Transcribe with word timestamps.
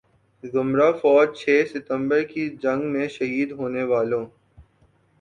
ذمرہ 0.43 0.91
فوج 1.01 1.27
چھ 1.35 1.61
ستمبر 1.71 2.21
کی 2.23 2.49
جنگ 2.63 2.91
میں 2.93 3.07
شہید 3.07 3.51
ہونے 3.51 3.83
والوں 3.83 4.25